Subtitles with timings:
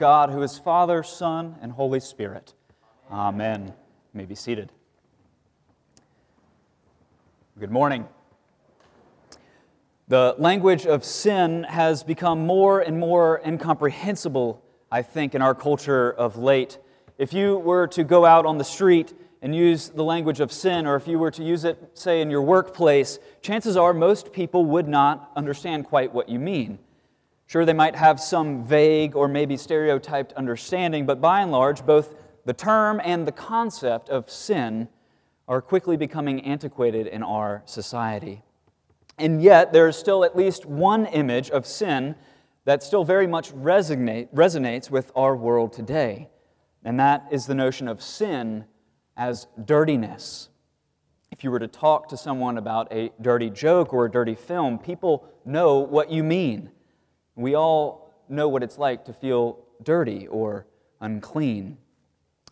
[0.00, 2.54] God, who is Father, Son, and Holy Spirit.
[3.12, 3.66] Amen.
[3.66, 3.74] You
[4.14, 4.72] may be seated.
[7.58, 8.08] Good morning.
[10.08, 16.10] The language of sin has become more and more incomprehensible, I think, in our culture
[16.10, 16.78] of late.
[17.18, 19.12] If you were to go out on the street
[19.42, 22.30] and use the language of sin, or if you were to use it, say, in
[22.30, 26.78] your workplace, chances are most people would not understand quite what you mean.
[27.50, 32.14] Sure, they might have some vague or maybe stereotyped understanding, but by and large, both
[32.44, 34.88] the term and the concept of sin
[35.48, 38.44] are quickly becoming antiquated in our society.
[39.18, 42.14] And yet, there is still at least one image of sin
[42.66, 46.28] that still very much resonate, resonates with our world today,
[46.84, 48.64] and that is the notion of sin
[49.16, 50.50] as dirtiness.
[51.32, 54.78] If you were to talk to someone about a dirty joke or a dirty film,
[54.78, 56.70] people know what you mean.
[57.36, 60.66] We all know what it's like to feel dirty or
[61.00, 61.78] unclean.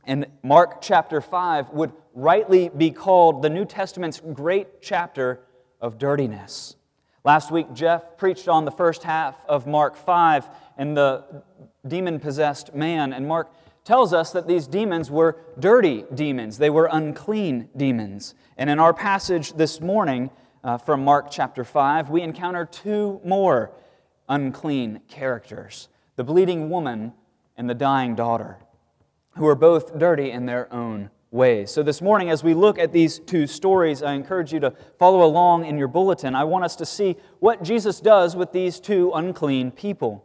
[0.05, 5.41] And Mark chapter 5 would rightly be called the New Testament's great chapter
[5.81, 6.77] of dirtiness.
[7.25, 11.43] Last week, Jeff preached on the first half of Mark 5 and the
[11.87, 13.13] demon possessed man.
[13.13, 13.53] And Mark
[13.85, 18.35] tells us that these demons were dirty demons, they were unclean demons.
[18.57, 20.31] And in our passage this morning
[20.65, 23.73] uh, from Mark chapter 5, we encounter two more
[24.29, 27.13] unclean characters the bleeding woman
[27.57, 28.59] and the dying daughter,
[29.37, 31.71] who are both dirty in their own ways.
[31.71, 35.25] So, this morning, as we look at these two stories, I encourage you to follow
[35.25, 36.35] along in your bulletin.
[36.35, 40.25] I want us to see what Jesus does with these two unclean people.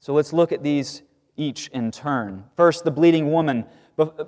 [0.00, 1.02] So, let's look at these
[1.36, 2.44] each in turn.
[2.56, 3.66] First, the bleeding woman.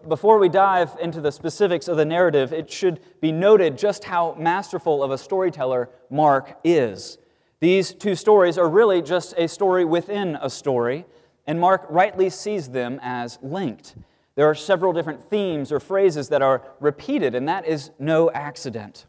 [0.09, 4.35] Before we dive into the specifics of the narrative, it should be noted just how
[4.39, 7.19] masterful of a storyteller Mark is.
[7.61, 11.05] These two stories are really just a story within a story,
[11.47, 13.97] and Mark rightly sees them as linked.
[14.35, 19.07] There are several different themes or phrases that are repeated, and that is no accident.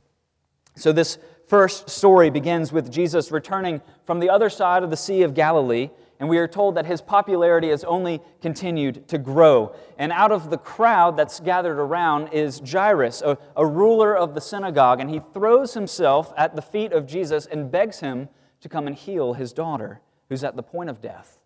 [0.76, 1.17] So, this
[1.48, 5.90] first story begins with Jesus returning from the other side of the Sea of Galilee
[6.22, 9.76] and we are told that his popularity has only continued to grow.
[9.98, 14.40] And out of the crowd that's gathered around is Jairus, a, a, ruler of the
[14.40, 18.30] synagogue, and he throws himself at the feet of Jesus and begs him
[18.61, 21.39] to come and heal his daughter, who's at the point of death.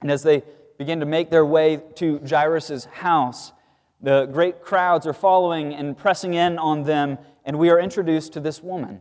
[0.00, 0.42] And as they
[0.78, 3.52] begin to make their way to Jairus' house,
[4.00, 8.40] the great crowds are following and pressing in on them, and we are introduced to
[8.40, 9.00] this woman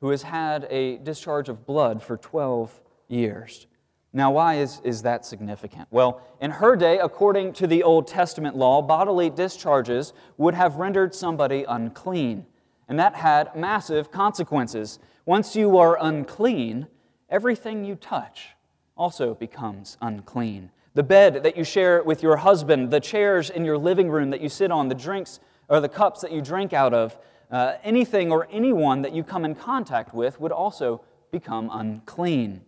[0.00, 3.66] who has had a discharge of blood for 12 years.
[4.12, 5.88] Now, why is, is that significant?
[5.90, 11.14] Well, in her day, according to the Old Testament law, bodily discharges would have rendered
[11.14, 12.46] somebody unclean.
[12.88, 14.98] And that had massive consequences.
[15.26, 16.86] Once you are unclean,
[17.28, 18.50] everything you touch
[18.96, 20.70] also becomes unclean.
[20.94, 24.40] The bed that you share with your husband, the chairs in your living room that
[24.40, 27.18] you sit on, the drinks or the cups that you drink out of,
[27.50, 32.60] uh, anything or anyone that you come in contact with would also become unclean.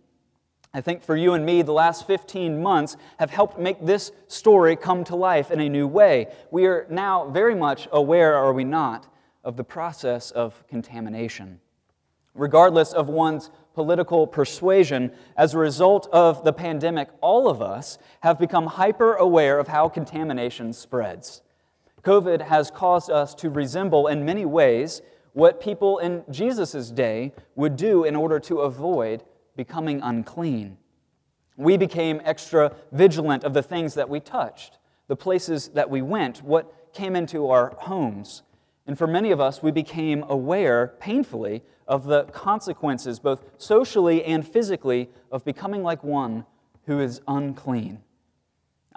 [0.73, 4.75] I think for you and me, the last 15 months have helped make this story
[4.75, 6.27] come to life in a new way.
[6.51, 9.07] We are now very much aware, are we not,
[9.45, 11.61] of the process of contamination.
[12.35, 18.37] Regardless of one's political persuasion, as a result of the pandemic, all of us have
[18.37, 21.41] become hyper aware of how contamination spreads.
[22.03, 25.01] COVID has caused us to resemble, in many ways,
[25.33, 29.23] what people in Jesus' day would do in order to avoid
[29.55, 30.77] becoming unclean.
[31.57, 36.41] We became extra vigilant of the things that we touched, the places that we went,
[36.43, 38.43] what came into our homes.
[38.89, 44.47] And for many of us, we became aware, painfully, of the consequences, both socially and
[44.47, 46.43] physically, of becoming like one
[46.87, 47.99] who is unclean.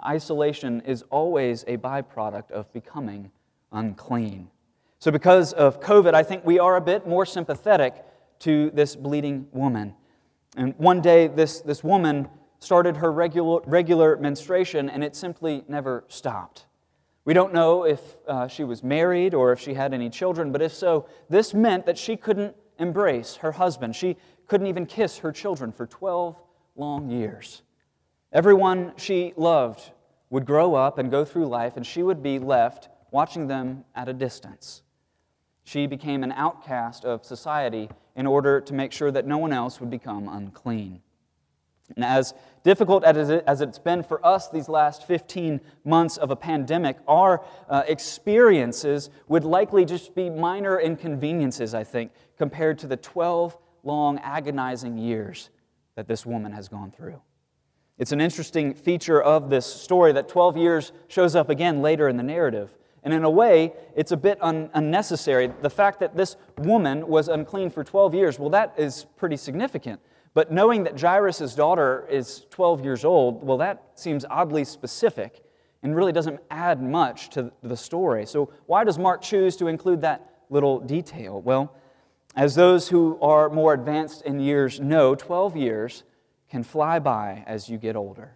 [0.03, 3.29] Isolation is always a byproduct of becoming
[3.71, 4.49] unclean.
[4.97, 7.93] So, because of COVID, I think we are a bit more sympathetic
[8.39, 9.93] to this bleeding woman.
[10.57, 16.03] And one day, this, this woman started her regular, regular menstruation, and it simply never
[16.07, 16.65] stopped.
[17.25, 20.61] We don't know if uh, she was married or if she had any children, but
[20.61, 23.95] if so, this meant that she couldn't embrace her husband.
[23.95, 24.17] She
[24.47, 26.35] couldn't even kiss her children for 12
[26.75, 27.61] long years.
[28.31, 29.91] Everyone she loved
[30.29, 34.09] would grow up and go through life, and she would be left watching them at
[34.09, 34.81] a distance.
[35.63, 39.79] She became an outcast of society in order to make sure that no one else
[39.79, 41.01] would become unclean.
[41.95, 46.97] And as difficult as it's been for us these last 15 months of a pandemic,
[47.07, 53.57] our uh, experiences would likely just be minor inconveniences, I think, compared to the 12
[53.83, 55.49] long, agonizing years
[55.95, 57.21] that this woman has gone through.
[57.97, 62.17] It's an interesting feature of this story that 12 years shows up again later in
[62.17, 62.73] the narrative.
[63.03, 65.51] And in a way, it's a bit un- unnecessary.
[65.61, 69.99] The fact that this woman was unclean for 12 years, well, that is pretty significant.
[70.33, 75.43] But knowing that Jairus' daughter is 12 years old, well, that seems oddly specific
[75.83, 78.25] and really doesn't add much to the story.
[78.25, 81.41] So, why does Mark choose to include that little detail?
[81.41, 81.75] Well,
[82.35, 86.03] as those who are more advanced in years know, 12 years
[86.49, 88.35] can fly by as you get older.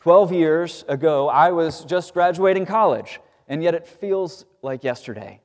[0.00, 5.40] 12 years ago, I was just graduating college, and yet it feels like yesterday.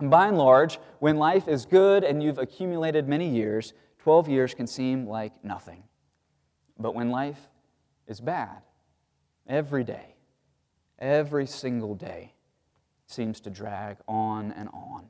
[0.00, 4.54] And by and large, when life is good and you've accumulated many years, 12 years
[4.54, 5.82] can seem like nothing.
[6.78, 7.48] But when life
[8.06, 8.62] is bad,
[9.46, 10.14] every day,
[10.98, 12.32] every single day
[13.06, 15.08] seems to drag on and on.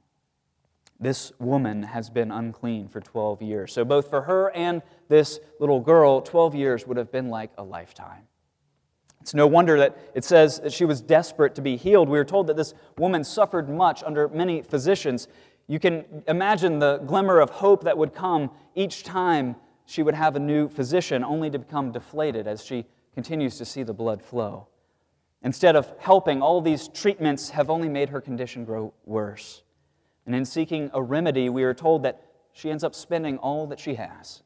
[1.00, 3.72] This woman has been unclean for 12 years.
[3.72, 7.62] So, both for her and this little girl, 12 years would have been like a
[7.62, 8.26] lifetime.
[9.20, 12.08] It's no wonder that it says that she was desperate to be healed.
[12.08, 15.28] We are told that this woman suffered much under many physicians.
[15.68, 19.54] You can imagine the glimmer of hope that would come each time
[19.84, 23.82] she would have a new physician, only to become deflated as she continues to see
[23.82, 24.68] the blood flow.
[25.42, 29.62] Instead of helping, all these treatments have only made her condition grow worse.
[30.26, 32.22] And in seeking a remedy, we are told that
[32.52, 34.42] she ends up spending all that she has.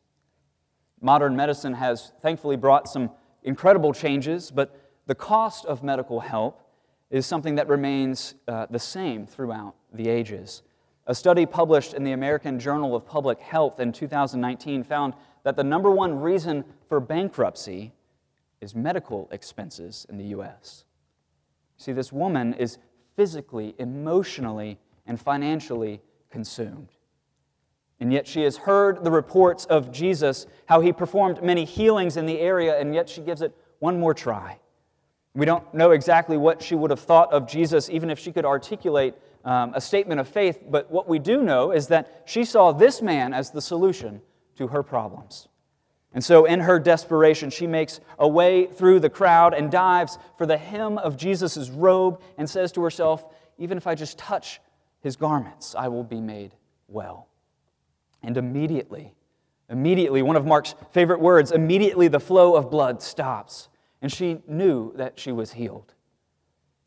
[1.00, 3.10] Modern medicine has thankfully brought some
[3.42, 6.62] incredible changes, but the cost of medical help
[7.10, 10.62] is something that remains uh, the same throughout the ages.
[11.06, 15.64] A study published in the American Journal of Public Health in 2019 found that the
[15.64, 17.93] number one reason for bankruptcy
[18.60, 20.84] is medical expenses in the U.S.
[21.76, 22.78] See, this woman is
[23.16, 26.00] physically, emotionally, and financially
[26.31, 26.90] consumed.
[27.98, 32.26] And yet she has heard the reports of Jesus, how he performed many healings in
[32.26, 34.58] the area, and yet she gives it one more try.
[35.34, 38.44] We don't know exactly what she would have thought of Jesus, even if she could
[38.44, 39.14] articulate
[39.44, 43.03] um, a statement of faith, but what we do know is that she saw this
[43.03, 44.23] man as the solution
[44.56, 45.49] to her problems.
[46.15, 50.47] And so, in her desperation, she makes a way through the crowd and dives for
[50.47, 53.25] the hem of Jesus' robe and says to herself,
[53.59, 54.61] Even if I just touch
[55.00, 56.55] his garments, I will be made
[56.87, 57.29] well.
[58.23, 59.15] And immediately,
[59.71, 63.69] immediately, one of Mark's favorite words, immediately the flow of blood stops.
[64.03, 65.94] And she knew that she was healed.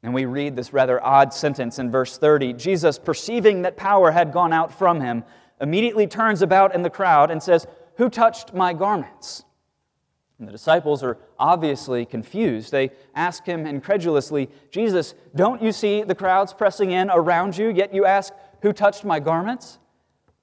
[0.06, 4.32] And we read this rather odd sentence in verse 30 Jesus, perceiving that power had
[4.32, 5.24] gone out from him,
[5.60, 7.66] immediately turns about in the crowd and says,
[7.96, 9.44] Who touched my garments?
[10.38, 12.72] And the disciples are obviously confused.
[12.72, 17.92] They ask him incredulously, Jesus, don't you see the crowds pressing in around you, yet
[17.92, 18.32] you ask,
[18.62, 19.80] Who touched my garments?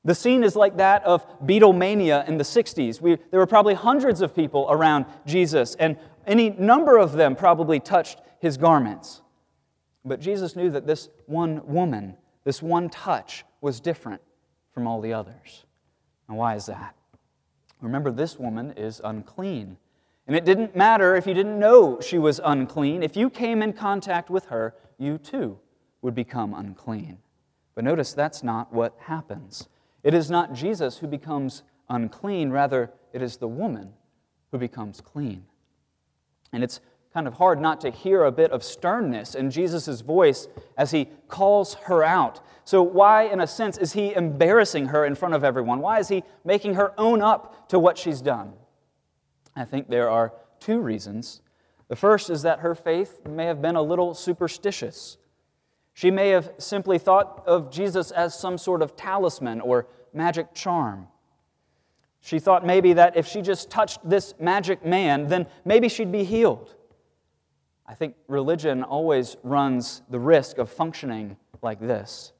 [0.04, 3.00] The scene is like that of Beatlemania in the 60s.
[3.00, 7.78] We, there were probably hundreds of people around Jesus, and any number of them probably
[7.78, 9.22] touched his garments.
[10.04, 14.20] But Jesus knew that this one woman, this one touch, was different
[14.72, 15.64] from all the others.
[16.28, 16.94] And why is that?
[17.80, 19.76] Remember, this woman is unclean.
[20.26, 23.02] And it didn't matter if you didn't know she was unclean.
[23.02, 25.58] If you came in contact with her, you too
[26.00, 27.18] would become unclean.
[27.74, 29.68] But notice that's not what happens.
[30.02, 33.92] It is not Jesus who becomes unclean, rather, it is the woman
[34.50, 35.44] who becomes clean.
[36.52, 36.80] And it's
[37.12, 41.08] kind of hard not to hear a bit of sternness in Jesus' voice as he
[41.28, 42.40] calls her out.
[42.64, 45.80] So, why, in a sense, is he embarrassing her in front of everyone?
[45.80, 48.54] Why is he making her own up to what she's done?
[49.54, 51.42] I think there are two reasons.
[51.88, 55.18] The first is that her faith may have been a little superstitious.
[55.92, 61.08] She may have simply thought of Jesus as some sort of talisman or magic charm.
[62.20, 66.24] She thought maybe that if she just touched this magic man, then maybe she'd be
[66.24, 66.74] healed.
[67.92, 72.32] I think religion always runs the risk of functioning like this.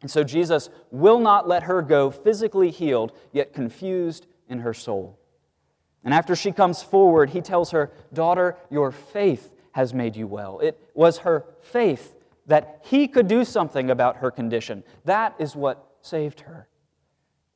[0.00, 5.18] And so Jesus will not let her go physically healed, yet confused in her soul.
[6.04, 10.58] And after she comes forward, he tells her, Daughter, your faith has made you well.
[10.60, 12.14] It was her faith
[12.46, 14.82] that he could do something about her condition.
[15.04, 16.66] That is what saved her.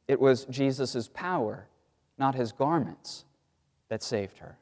[0.06, 1.66] It was Jesus' power,
[2.18, 3.24] not his garments,
[3.88, 4.58] that saved her.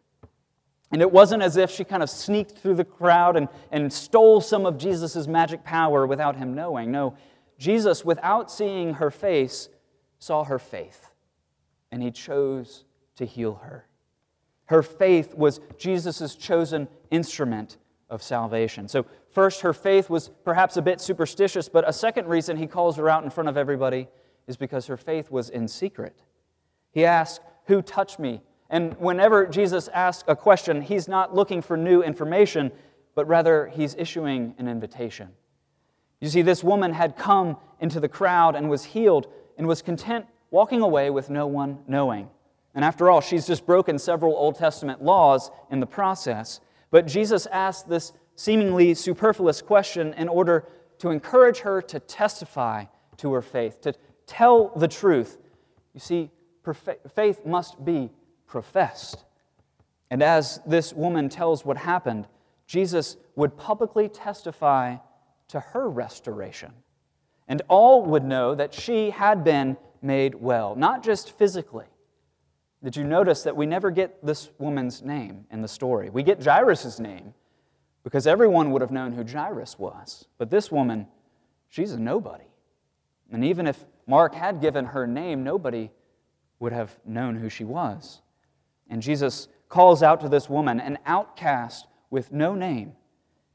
[0.93, 4.41] And it wasn't as if she kind of sneaked through the crowd and, and stole
[4.41, 6.91] some of Jesus' magic power without him knowing.
[6.91, 7.17] No,
[7.59, 9.69] Jesus, without seeing her face,
[10.19, 11.11] saw her faith,
[11.93, 12.85] and he chose
[13.17, 13.87] to heal her.
[14.67, 17.77] Her faith was Jesus' chosen instrument
[18.09, 18.89] of salvation.
[18.89, 22.97] So, first, her faith was perhaps a bit superstitious, but a second reason he calls
[22.97, 24.09] her out in front of everybody
[24.47, 26.23] is because her faith was in secret.
[26.93, 28.43] He asked, Who touched me?
[28.71, 32.71] And whenever Jesus asks a question, he's not looking for new information,
[33.15, 35.31] but rather he's issuing an invitation.
[36.21, 39.27] You see, this woman had come into the crowd and was healed
[39.59, 42.29] and was content walking away with no one knowing.
[42.75, 46.61] And after all, she's just broken several Old Testament laws in the process.
[46.93, 50.67] But Jesus asked this seemingly superfluous question in order
[50.99, 52.85] to encourage her to testify
[53.17, 53.95] to her faith, to
[54.27, 55.39] tell the truth.
[55.95, 56.31] You see,
[57.15, 58.11] faith must be
[58.51, 59.25] professed.
[60.11, 62.27] And as this woman tells what happened,
[62.67, 64.97] Jesus would publicly testify
[65.49, 66.73] to her restoration.
[67.49, 71.87] And all would know that she had been made well, not just physically.
[72.83, 76.11] Did you notice that we never get this woman's name in the story?
[76.11, 77.35] We get Jairus' name
[78.03, 80.27] because everyone would have known who Jairus was.
[80.39, 81.07] But this woman,
[81.69, 82.45] she's a nobody.
[83.31, 85.91] And even if Mark had given her name, nobody
[86.59, 88.23] would have known who she was.
[88.91, 92.93] And Jesus calls out to this woman, an outcast with no name,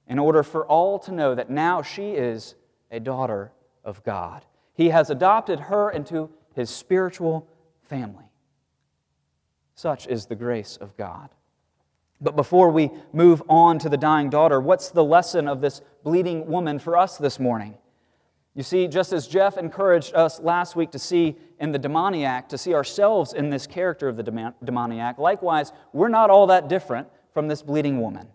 [0.08, 2.56] in order for all to know that now she is
[2.89, 3.51] a daughter
[3.84, 4.46] of God.
[4.74, 7.48] He has adopted her into his spiritual
[7.84, 8.25] family.
[9.75, 11.30] Such is the grace of God.
[12.22, 16.48] But before we move on to the dying daughter, what's the lesson of this bleeding
[16.48, 17.75] woman for us this morning?
[18.55, 22.57] You see, just as Jeff encouraged us last week to see in the demoniac, to
[22.57, 27.50] see ourselves in this character of the demoniac, likewise, we're not all that different from
[27.50, 28.29] this bleeding woman.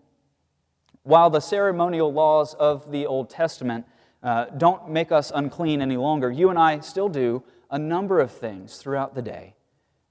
[1.01, 3.87] While the ceremonial laws of the Old Testament
[4.21, 8.31] uh, don't make us unclean any longer, you and I still do a number of
[8.31, 9.55] things throughout the day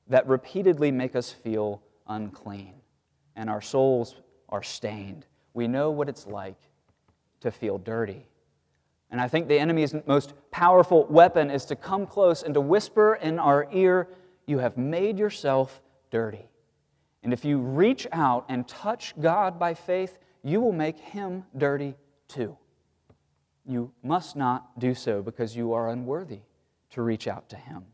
[0.09, 2.75] that repeatedly make us feel unclean,
[3.37, 4.17] and our souls
[4.49, 5.27] are stained.
[5.55, 6.59] We know what it's like
[7.43, 8.27] to feel dirty.
[9.11, 13.17] And I think the enemy's most powerful weapon is to come close and to whisper
[13.17, 14.09] in our ear,
[14.47, 16.49] You have made yourself dirty.
[17.23, 21.95] And if you reach out and touch God by faith, you will make him dirty
[22.29, 22.57] too.
[23.67, 26.41] You must not do so because you are unworthy
[26.91, 27.85] to reach out to him.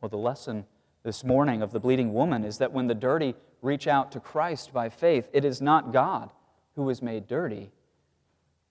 [0.00, 0.66] Well, the lesson
[1.02, 4.72] this morning of the bleeding woman is that when the dirty reach out to Christ
[4.72, 6.30] by faith, it is not God
[6.76, 7.70] who is made dirty,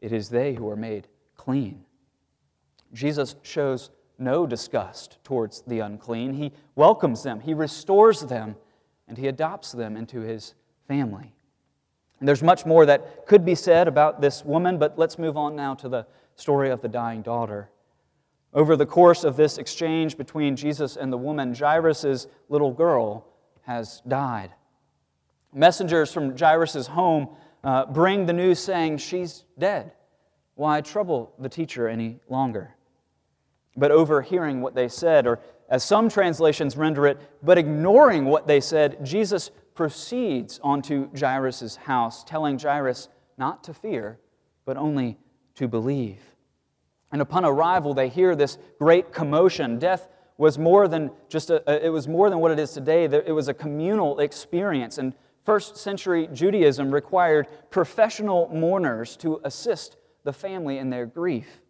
[0.01, 1.86] it is they who are made clean.
[2.93, 6.34] Jesus shows no disgust towards the unclean.
[6.34, 8.55] He welcomes them, He restores them,
[9.08, 10.55] and He adopts them into His
[10.88, 11.34] family.
[12.20, 15.55] And there's much more that could be said about this woman, but let's move on
[15.55, 16.05] now to the
[16.36, 17.70] story of the dying daughter.
[18.53, 23.25] Over the course of this exchange between Jesus and the woman, Jairus' little girl
[23.63, 24.51] has died.
[25.53, 27.29] Messengers from Jairus' home
[27.63, 29.91] uh, bring the news saying she's dead.
[30.56, 32.75] Why trouble the teacher any longer?
[33.77, 35.39] But overhearing what they said, or
[35.70, 42.24] as some translations render it, but ignoring what they said, Jesus proceeds onto Jairus' house,
[42.24, 44.20] telling Jairus not to fear,
[44.65, 45.18] but only
[45.56, 46.20] to believe.
[47.12, 49.80] And upon arrival, they hear this great commotion.
[49.80, 53.06] Death was more than just a, it was more than what it is today.
[53.06, 54.98] It was a communal experience.
[54.98, 55.13] And
[55.44, 61.62] first century Judaism required professional mourners to assist the family in their grief.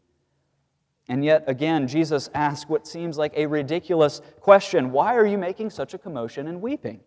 [1.08, 5.70] And yet again, Jesus asks what seems like a ridiculous question Why are you making
[5.70, 7.02] such a commotion and weeping?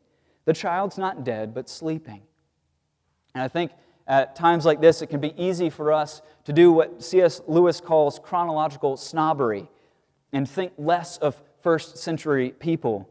[0.45, 2.23] The child's not dead, but sleeping.
[3.35, 3.73] And I think
[4.07, 7.41] at times like this, it can be easy for us to do what C.S.
[7.47, 9.71] Lewis calls chronological snobbery
[10.33, 13.09] and think less of first century people.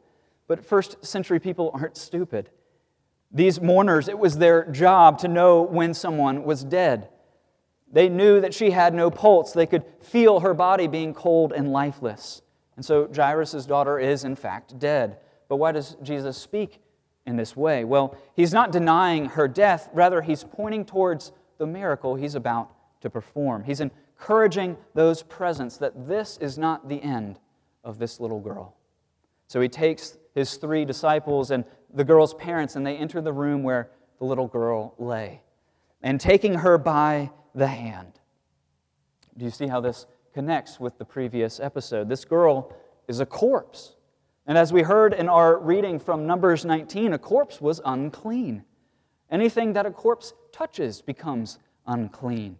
[0.47, 2.49] But first century people aren't stupid.
[3.33, 7.09] These mourners, it was their job to know when someone was dead.
[7.91, 9.53] They knew that she had no pulse.
[9.53, 12.41] They could feel her body being cold and lifeless.
[12.75, 15.17] And so Jairus' daughter is, in fact, dead.
[15.47, 16.79] But why does Jesus speak
[17.25, 17.83] in this way?
[17.83, 22.71] Well, he's not denying her death, rather, he's pointing towards the miracle he's about
[23.01, 23.63] to perform.
[23.63, 27.39] He's encouraging those present that this is not the end
[27.83, 28.75] of this little girl.
[29.47, 31.63] So he takes his three disciples and
[31.93, 35.41] the girl's parents, and they enter the room where the little girl lay.
[36.01, 38.19] And taking her by the hand.
[39.37, 42.09] Do you see how this connects with the previous episode?
[42.09, 42.75] This girl
[43.07, 43.95] is a corpse.
[44.45, 48.65] And as we heard in our reading from Numbers 19, a corpse was unclean.
[49.31, 52.57] Anything that a corpse touches becomes unclean.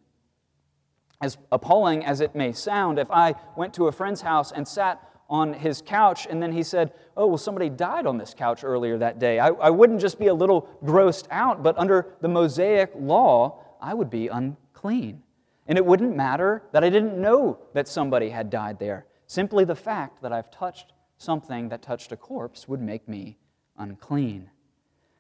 [1.21, 5.01] As appalling as it may sound, if I went to a friend's house and sat
[5.29, 8.97] on his couch and then he said, Oh, well, somebody died on this couch earlier
[8.97, 12.91] that day, I, I wouldn't just be a little grossed out, but under the Mosaic
[12.95, 15.23] law, I would be unclean.
[15.67, 19.05] And it wouldn't matter that I didn't know that somebody had died there.
[19.27, 23.37] Simply the fact that I've touched something that touched a corpse would make me
[23.77, 24.49] unclean.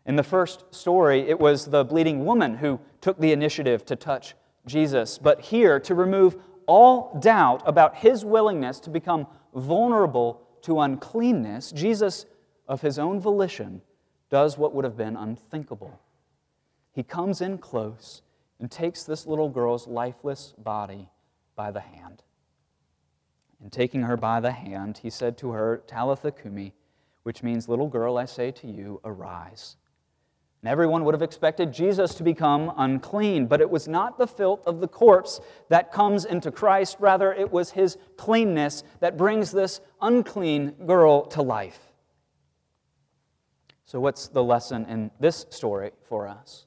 [0.05, 4.35] In the first story, it was the bleeding woman who took the initiative to touch
[4.65, 5.17] Jesus.
[5.17, 12.25] But here, to remove all doubt about his willingness to become vulnerable to uncleanness, Jesus,
[12.67, 13.81] of his own volition,
[14.29, 15.99] does what would have been unthinkable.
[16.91, 18.21] He comes in close
[18.59, 21.09] and takes this little girl's lifeless body
[21.55, 22.23] by the hand.
[23.61, 26.73] And taking her by the hand, he said to her, Talitha Cumi,
[27.23, 29.77] which means, Little girl, I say to you, arise.
[30.63, 34.65] And everyone would have expected Jesus to become unclean, but it was not the filth
[34.65, 36.95] of the corpse that comes into Christ.
[37.01, 41.91] Rather, it was his cleanness that brings this unclean girl to life.
[43.83, 46.65] So, what's the lesson in this story for us?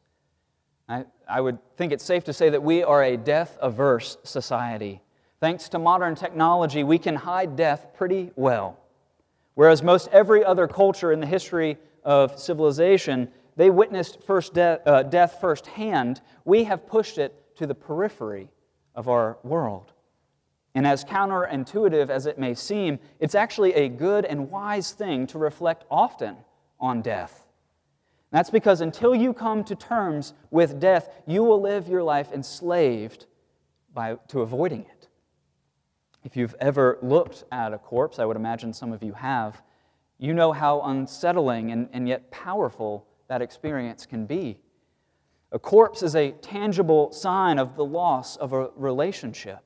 [0.91, 5.01] I, I would think it's safe to say that we are a death averse society.
[5.41, 8.79] Thanks to modern technology, we can hide death pretty well.
[9.55, 15.03] Whereas most every other culture in the history of civilization, they witnessed first de- uh,
[15.03, 18.51] death firsthand, we have pushed it to the periphery
[18.95, 19.93] of our world.
[20.75, 25.39] And as counterintuitive as it may seem, it's actually a good and wise thing to
[25.39, 26.37] reflect often
[26.79, 27.45] on death.
[28.31, 33.25] That's because until you come to terms with death, you will live your life enslaved
[33.95, 35.09] by, to avoiding it.
[36.25, 39.63] If you've ever looked at a corpse, I would imagine some of you have,
[40.19, 44.59] you know how unsettling and, and yet powerful that experience can be.
[45.53, 49.61] A corpse is a tangible sign of the loss of a relationship.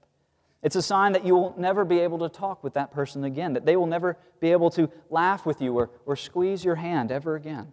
[0.63, 3.55] It's a sign that you will never be able to talk with that person again,
[3.55, 7.11] that they will never be able to laugh with you or, or squeeze your hand
[7.11, 7.73] ever again.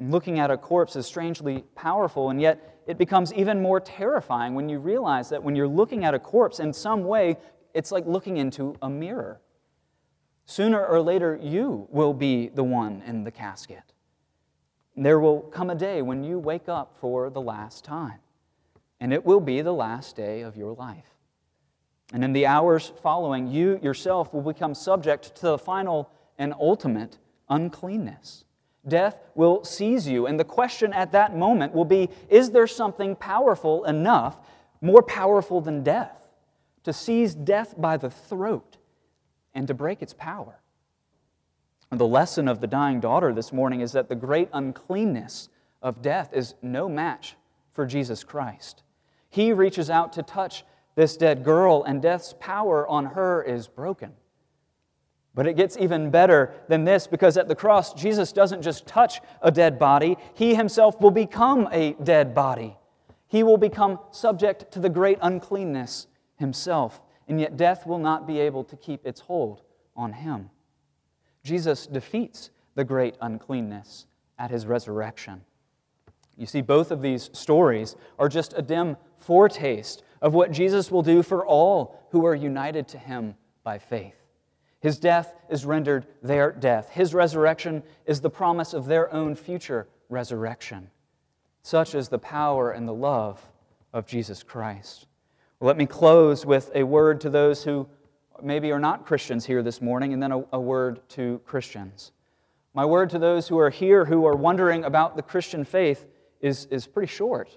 [0.00, 4.54] And looking at a corpse is strangely powerful, and yet it becomes even more terrifying
[4.54, 7.36] when you realize that when you're looking at a corpse, in some way,
[7.74, 9.40] it's like looking into a mirror.
[10.46, 13.92] Sooner or later, you will be the one in the casket.
[15.02, 18.18] There will come a day when you wake up for the last time,
[19.00, 21.14] and it will be the last day of your life.
[22.12, 27.18] And in the hours following, you yourself will become subject to the final and ultimate
[27.48, 28.44] uncleanness.
[28.86, 33.14] Death will seize you, and the question at that moment will be Is there something
[33.14, 34.38] powerful enough,
[34.80, 36.18] more powerful than death?
[36.88, 38.78] to seize death by the throat
[39.54, 40.58] and to break its power.
[41.90, 45.48] The lesson of the dying daughter this morning is that the great uncleanness
[45.80, 47.34] of death is no match
[47.72, 48.82] for Jesus Christ.
[49.30, 50.64] He reaches out to touch
[50.96, 54.12] this dead girl, and death's power on her is broken.
[55.34, 59.20] But it gets even better than this because at the cross, Jesus doesn't just touch
[59.40, 62.76] a dead body, he himself will become a dead body.
[63.28, 68.40] He will become subject to the great uncleanness himself, and yet death will not be
[68.40, 69.62] able to keep its hold
[69.94, 70.50] on him.
[71.42, 74.06] Jesus defeats the great uncleanness
[74.38, 75.42] at his resurrection.
[76.36, 81.02] You see, both of these stories are just a dim foretaste of what Jesus will
[81.02, 84.14] do for all who are united to him by faith.
[84.80, 86.90] His death is rendered their death.
[86.90, 90.90] His resurrection is the promise of their own future resurrection.
[91.62, 93.44] Such is the power and the love
[93.92, 95.06] of Jesus Christ.
[95.60, 97.88] Let me close with a word to those who
[98.42, 102.12] maybe are not Christians here this morning, and then a, a, word to Christians.
[102.74, 106.06] My word to those who are here who are wondering about the Christian faith
[106.40, 107.56] is, is pretty short.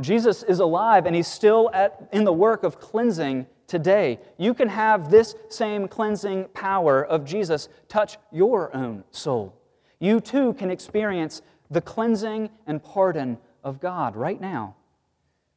[0.00, 4.18] Jesus is alive and he's still at, in the work of cleansing today.
[4.36, 9.54] You can have this same cleansing power of Jesus touch your own soul.
[9.98, 14.76] You too can experience the cleansing and pardon of God right now.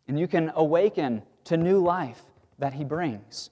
[0.08, 2.22] And you can awaken to new life
[2.58, 3.50] that he brings.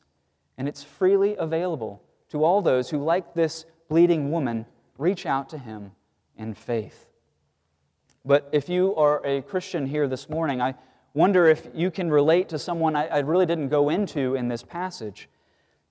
[0.59, 4.65] And it's freely available to all those who, like this bleeding woman,
[4.97, 5.93] reach out to him
[6.37, 7.07] in faith.
[8.25, 10.75] But if you are a Christian here this morning, I
[11.13, 14.61] wonder if you can relate to someone I, I really didn't go into in this
[14.61, 15.29] passage.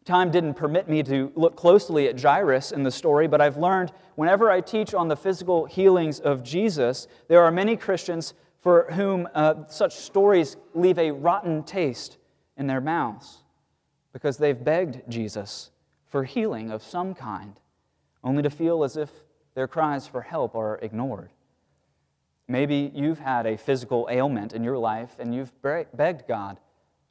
[0.05, 3.91] Time didn't permit me to look closely at Jairus in the story, but I've learned
[4.17, 9.29] whenever I teach on the physical healings of Jesus, there are many Christians for whom
[9.35, 12.19] uh, such stories leave a rotten taste
[12.59, 13.45] in their mouths
[14.19, 15.71] because they've begged Jesus
[16.09, 17.61] for healing of some kind,
[18.25, 19.09] only to feel as if
[19.55, 21.31] their cries for help are ignored.
[22.49, 26.59] Maybe you've had a physical ailment in your life and you've begged God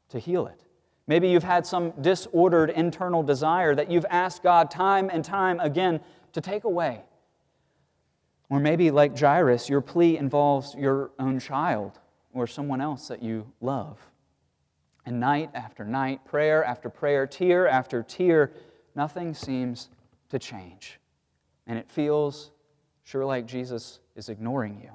[0.09, 0.65] to heal it.
[1.07, 6.01] Maybe you've had some disordered internal desire that you've asked God time and time again
[6.33, 7.03] to take away.
[8.49, 12.01] Or maybe, like Jairus, your plea involves your own child
[12.33, 13.97] or someone else that you love.
[15.07, 18.51] And night after night, prayer after prayer, tear after tear,
[18.93, 19.87] nothing seems
[20.27, 20.99] to change.
[21.65, 22.51] And it feels
[23.05, 24.89] sure like Jesus is ignoring you.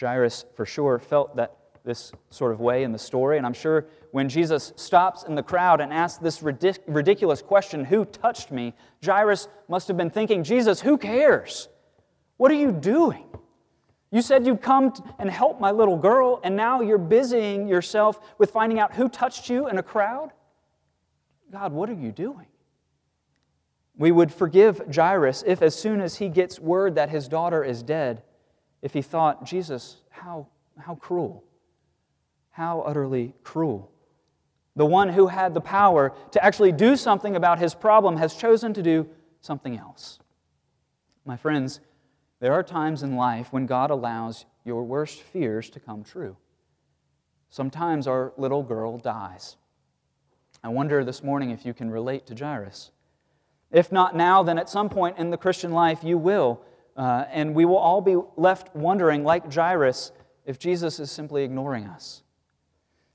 [0.00, 3.84] Jairus, for sure, felt that this sort of way in the story, and I'm sure
[4.12, 8.72] when Jesus stops in the crowd and asks this ridic- ridiculous question, Who touched me?
[9.04, 11.68] Jairus must have been thinking, Jesus, who cares?
[12.38, 13.26] What are you doing?
[14.10, 18.50] You said you'd come and help my little girl, and now you're busying yourself with
[18.50, 20.32] finding out who touched you in a crowd?
[21.52, 22.46] God, what are you doing?
[23.96, 27.82] We would forgive Jairus if, as soon as he gets word that his daughter is
[27.82, 28.22] dead,
[28.80, 30.46] if he thought, Jesus, how,
[30.78, 31.44] how cruel.
[32.50, 33.90] How utterly cruel.
[34.76, 38.72] The one who had the power to actually do something about his problem has chosen
[38.74, 39.08] to do
[39.40, 40.20] something else.
[41.24, 41.80] My friends,
[42.40, 46.36] there are times in life when God allows your worst fears to come true.
[47.50, 49.56] Sometimes our little girl dies.
[50.62, 52.90] I wonder this morning if you can relate to Jairus.
[53.70, 56.62] If not now, then at some point in the Christian life you will.
[56.96, 60.10] Uh, and we will all be left wondering, like Jairus,
[60.44, 62.22] if Jesus is simply ignoring us.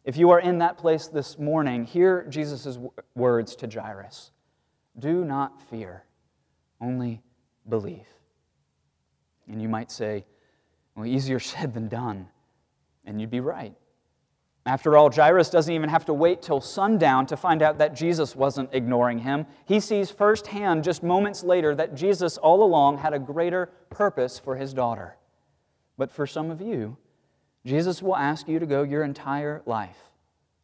[0.06, 2.78] If you are in that place this morning, hear Jesus'
[3.16, 4.32] words to Jairus
[4.98, 6.04] Do not fear,
[6.80, 7.22] only
[7.68, 8.08] believe.
[9.48, 10.26] And you might say,
[10.96, 12.28] well, easier said than done.
[13.06, 13.76] And you'd be right.
[14.66, 18.34] After all, Jairus doesn't even have to wait till sundown to find out that Jesus
[18.34, 19.46] wasn't ignoring him.
[19.66, 24.56] He sees firsthand, just moments later, that Jesus all along had a greater purpose for
[24.56, 25.18] his daughter.
[25.98, 26.96] But for some of you,
[27.66, 29.98] Jesus will ask you to go your entire life,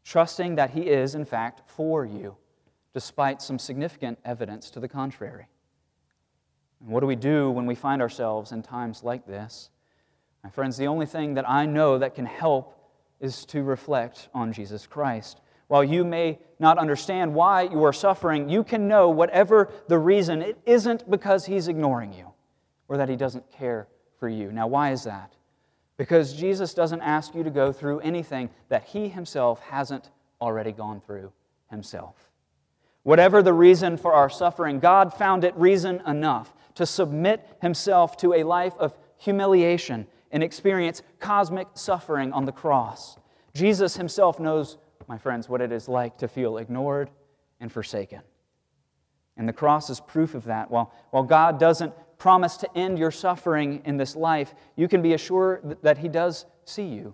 [0.06, 2.38] trusting that he is, in fact, for you,
[2.94, 5.48] despite some significant evidence to the contrary.
[6.82, 9.70] And what do we do when we find ourselves in times like this?
[10.44, 12.76] My friends, the only thing that I know that can help
[13.20, 15.42] is to reflect on Jesus Christ.
[15.68, 20.42] While you may not understand why you are suffering, you can know whatever the reason,
[20.42, 22.32] it isn't because He's ignoring you
[22.88, 23.88] or that He doesn't care
[24.20, 24.52] for you.
[24.52, 25.34] Now, why is that?
[25.98, 30.10] Because Jesus doesn't ask you to go through anything that He Himself hasn't
[30.42, 31.32] already gone through
[31.70, 32.16] Himself.
[33.04, 38.34] Whatever the reason for our suffering, God found it reason enough to submit himself to
[38.34, 43.18] a life of humiliation and experience cosmic suffering on the cross.
[43.54, 47.10] Jesus himself knows, my friends, what it is like to feel ignored
[47.60, 48.22] and forsaken.
[49.36, 50.72] And the cross is proof of that.
[50.72, 55.12] While, while God doesn't promise to end your suffering in this life, you can be
[55.12, 57.14] assured that He does see you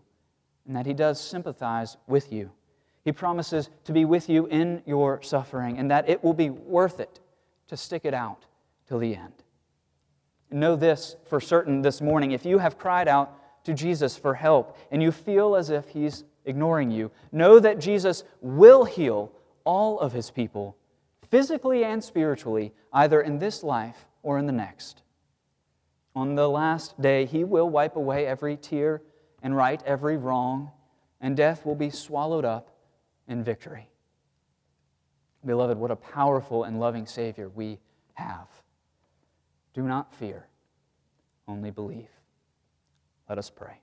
[0.68, 2.52] and that He does sympathize with you.
[3.04, 7.00] He promises to be with you in your suffering and that it will be worth
[7.00, 7.20] it
[7.70, 8.46] to stick it out
[8.88, 9.34] till the end.
[10.52, 12.32] Know this for certain this morning.
[12.32, 16.24] If you have cried out to Jesus for help and you feel as if he's
[16.46, 19.32] ignoring you, know that Jesus will heal
[19.64, 20.78] all of his people,
[21.30, 25.02] physically and spiritually, either in this life or in the next.
[26.16, 29.02] On the last day, he will wipe away every tear
[29.42, 30.72] and right every wrong,
[31.20, 32.70] and death will be swallowed up
[33.28, 33.90] in victory.
[35.46, 37.80] Beloved, what a powerful and loving Savior we
[38.14, 38.48] have.
[39.76, 40.48] Do not fear,
[41.50, 42.08] only believe.
[43.28, 43.82] Let us pray.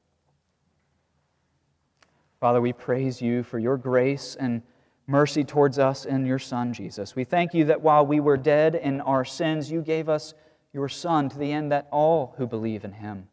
[2.40, 4.62] Father, we praise you for your grace and
[5.06, 7.14] mercy towards us in your Son, Jesus.
[7.14, 10.32] We thank you that while we were dead in our sins, you gave us
[10.72, 13.28] your Son to the end that all who believe in him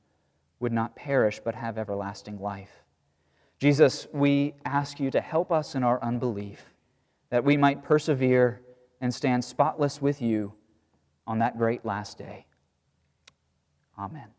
[0.60, 2.84] would not perish but have everlasting life.
[3.58, 6.74] Jesus, we ask you to help us in our unbelief,
[7.30, 8.60] that we might persevere
[9.00, 10.52] and stand spotless with you
[11.26, 12.46] on that great last day.
[14.00, 14.39] Amen.